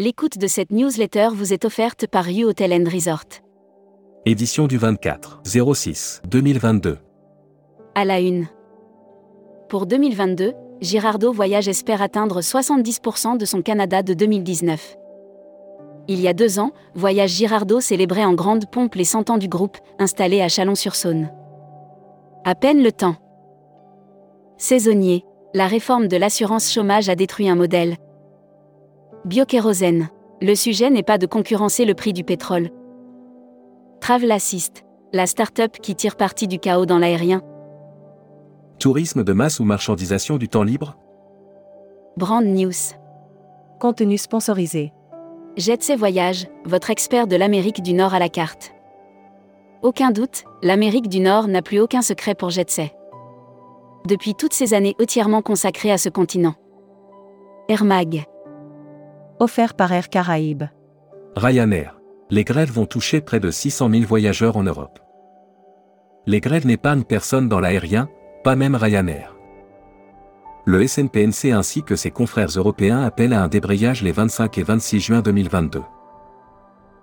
[0.00, 3.42] L'écoute de cette newsletter vous est offerte par U Hotel and Resort.
[4.26, 6.98] Édition du 24 06 2022.
[7.96, 8.46] À la une.
[9.68, 14.96] Pour 2022, Girardeau Voyage espère atteindre 70% de son Canada de 2019.
[16.06, 19.48] Il y a deux ans, Voyage Girardeau célébrait en grande pompe les 100 ans du
[19.48, 21.32] groupe, installé à Chalon-sur-Saône.
[22.44, 23.16] À peine le temps.
[24.58, 25.24] Saisonnier,
[25.54, 27.96] la réforme de l'assurance chômage a détruit un modèle.
[29.28, 30.08] Biokérosène.
[30.40, 32.70] Le sujet n'est pas de concurrencer le prix du pétrole.
[34.00, 37.42] Travel Assist, la start-up qui tire parti du chaos dans l'aérien.
[38.78, 40.96] Tourisme de masse ou marchandisation du temps libre?
[42.16, 42.72] Brand News.
[43.78, 44.94] Contenu sponsorisé.
[45.58, 48.72] Jetsay Voyage, votre expert de l'Amérique du Nord à la carte.
[49.82, 52.94] Aucun doute, l'Amérique du Nord n'a plus aucun secret pour Jetsay.
[54.06, 56.54] Depuis toutes ces années entièrement consacrées à ce continent.
[57.68, 58.24] Air Mag.
[59.40, 60.64] Offert par Air Caraïbes.
[61.36, 62.00] Ryanair.
[62.28, 64.98] Les grèves vont toucher près de 600 000 voyageurs en Europe.
[66.26, 68.08] Les grèves n'épargnent personne dans l'aérien,
[68.42, 69.36] pas même Ryanair.
[70.64, 75.00] Le SNPNC ainsi que ses confrères européens appellent à un débrayage les 25 et 26
[75.00, 75.82] juin 2022.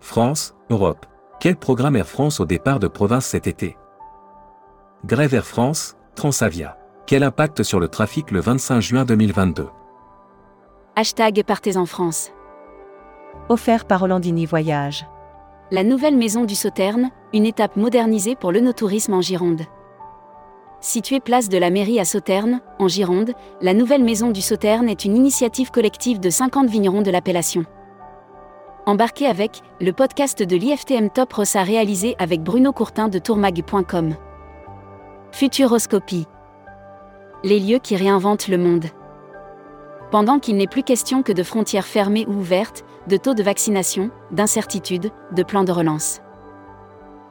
[0.00, 1.06] France, Europe.
[1.38, 3.76] Quel programme Air France au départ de province cet été?
[5.04, 6.76] Grève Air France, Transavia.
[7.06, 9.68] Quel impact sur le trafic le 25 juin 2022
[10.98, 12.30] Hashtag Partez en France.
[13.50, 15.06] Offert par Hollandini Voyage.
[15.70, 19.60] La nouvelle maison du Sauterne, une étape modernisée pour le no-tourisme en Gironde.
[20.80, 25.04] Située place de la mairie à Sauterne, en Gironde, la nouvelle maison du Sauterne est
[25.04, 27.66] une initiative collective de 50 vignerons de l'appellation.
[28.86, 34.14] Embarqué avec le podcast de l'IFTM Top Rossa réalisé avec Bruno Courtin de tourmag.com.
[35.30, 36.26] Futuroscopie.
[37.44, 38.86] Les lieux qui réinventent le monde.
[40.10, 44.10] Pendant qu'il n'est plus question que de frontières fermées ou ouvertes, de taux de vaccination,
[44.30, 46.20] d'incertitude, de plans de relance.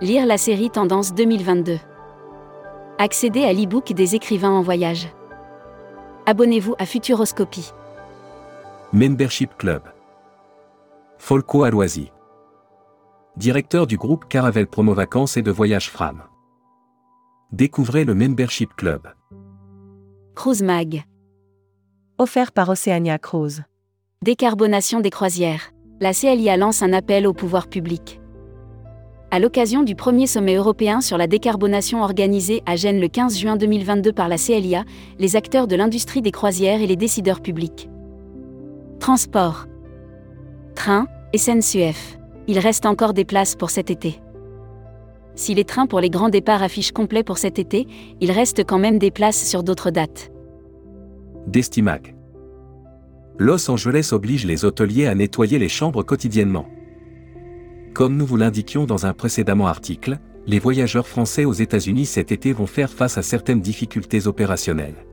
[0.00, 1.78] Lire la série Tendance 2022.
[2.98, 5.08] Accéder à l'e-book des écrivains en voyage.
[6.26, 7.72] Abonnez-vous à Futuroscopie.
[8.92, 9.82] Membership Club.
[11.18, 12.12] Folco Aloisi.
[13.36, 16.22] Directeur du groupe Caravelle Promo Vacances et de Voyage Fram.
[17.52, 19.08] Découvrez le Membership Club.
[20.34, 21.04] Cruise Mag.
[22.20, 23.62] Offert par Oceania Cruise.
[24.22, 25.72] Décarbonation des croisières.
[26.02, 28.20] La CLIA lance un appel au pouvoir public.
[29.30, 33.56] À l'occasion du premier sommet européen sur la décarbonation organisé à Gênes le 15 juin
[33.56, 34.84] 2022 par la CLIA,
[35.18, 37.88] les acteurs de l'industrie des croisières et les décideurs publics.
[38.98, 39.64] Transport.
[40.74, 42.18] Train, SNCF.
[42.48, 44.20] Il reste encore des places pour cet été.
[45.36, 47.86] Si les trains pour les grands départs affichent complet pour cet été,
[48.20, 50.29] il reste quand même des places sur d'autres dates.
[51.46, 52.14] Destimac.
[53.38, 56.68] Los Angeles oblige les hôteliers à nettoyer les chambres quotidiennement.
[57.94, 62.52] Comme nous vous l'indiquions dans un précédent article, les voyageurs français aux États-Unis cet été
[62.52, 65.06] vont faire face à certaines difficultés opérationnelles.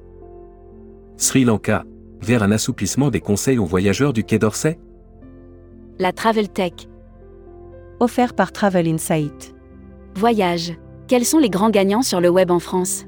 [1.15, 1.85] Sri Lanka,
[2.21, 4.79] vers un assouplissement des conseils aux voyageurs du Quai d'Orsay?
[5.97, 6.73] La Travel Tech.
[7.99, 9.55] Offert par Travel Insight.
[10.15, 10.73] Voyage.
[11.07, 13.05] Quels sont les grands gagnants sur le web en France?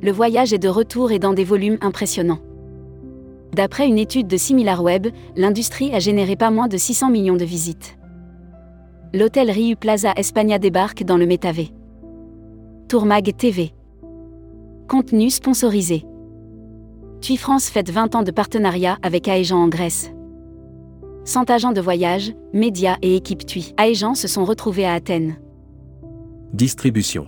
[0.00, 2.38] Le voyage est de retour et dans des volumes impressionnants.
[3.52, 7.98] D'après une étude de SimilarWeb, l'industrie a généré pas moins de 600 millions de visites.
[9.12, 11.70] L'hôtel Riu Plaza Espagna débarque dans le métavé.
[12.88, 13.72] Tourmag TV.
[14.86, 16.04] Contenu sponsorisé.
[17.20, 20.12] TUI France fête 20 ans de partenariat avec Aegean en Grèce.
[21.24, 25.36] 100 agents de voyage, médias et équipes TUI Aegean se sont retrouvés à Athènes.
[26.52, 27.26] Distribution.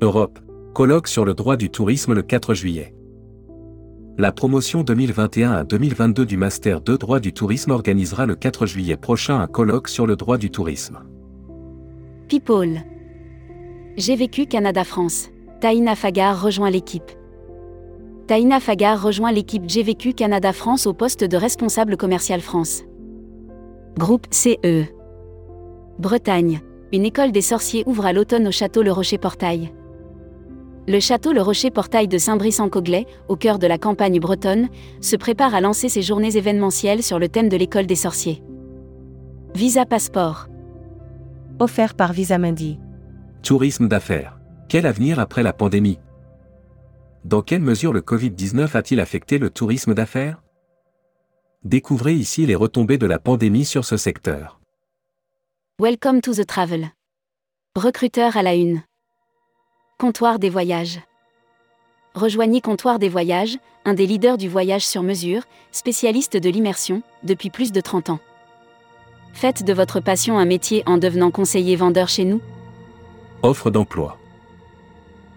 [0.00, 0.43] Europe.
[0.74, 2.96] Colloque sur le droit du tourisme le 4 juillet.
[4.18, 8.96] La promotion 2021 à 2022 du Master 2 droit du tourisme organisera le 4 juillet
[8.96, 10.98] prochain un colloque sur le droit du tourisme.
[12.28, 12.80] People.
[13.96, 15.30] J'ai vécu Canada-France.
[15.60, 17.12] Taïna Fagar rejoint l'équipe.
[18.26, 22.82] Taïna Fagar rejoint l'équipe J'ai Canada-France au poste de responsable commercial France.
[23.96, 24.86] Groupe CE.
[26.00, 26.62] Bretagne.
[26.92, 29.72] Une école des sorciers ouvre à l'automne au château Le Rocher-Portail.
[30.86, 34.68] Le château Le Rocher-Portail de Saint-Brice-en-Coglay, au cœur de la campagne bretonne,
[35.00, 38.42] se prépare à lancer ses journées événementielles sur le thème de l'école des sorciers.
[39.54, 40.48] Visa Passeport.
[41.58, 42.78] Offert par Visa Mundi.
[43.42, 44.38] Tourisme d'affaires.
[44.68, 45.98] Quel avenir après la pandémie?
[47.24, 50.42] Dans quelle mesure le Covid-19 a-t-il affecté le tourisme d'affaires?
[51.64, 54.60] Découvrez ici les retombées de la pandémie sur ce secteur.
[55.80, 56.90] Welcome to the travel.
[57.74, 58.82] Recruteur à la une.
[60.04, 61.00] Comptoir des voyages.
[62.14, 63.56] Rejoignez Comptoir des Voyages,
[63.86, 68.18] un des leaders du voyage sur mesure, spécialiste de l'immersion, depuis plus de 30 ans.
[69.32, 72.42] Faites de votre passion un métier en devenant conseiller vendeur chez nous.
[73.42, 74.18] Offre d'emploi.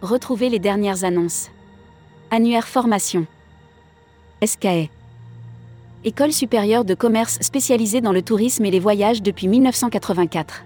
[0.01, 1.49] Retrouvez les dernières annonces.
[2.29, 3.25] Annuaire formation.
[4.43, 4.89] SKE.
[6.03, 10.65] École supérieure de commerce spécialisée dans le tourisme et les voyages depuis 1984.